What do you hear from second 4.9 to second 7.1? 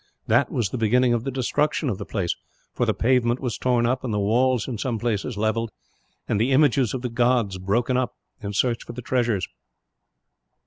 places levelled, and the images of the